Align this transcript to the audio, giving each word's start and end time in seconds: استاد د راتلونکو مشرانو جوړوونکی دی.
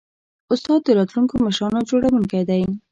استاد 0.53 0.79
د 0.83 0.89
راتلونکو 0.99 1.33
مشرانو 1.45 1.87
جوړوونکی 1.89 2.41
دی. 2.49 2.63